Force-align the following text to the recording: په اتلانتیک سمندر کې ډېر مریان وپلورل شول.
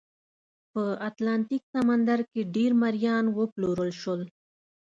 په 0.71 0.83
اتلانتیک 1.09 1.63
سمندر 1.73 2.19
کې 2.31 2.41
ډېر 2.55 2.71
مریان 2.83 3.25
وپلورل 3.37 3.91
شول. 4.01 4.21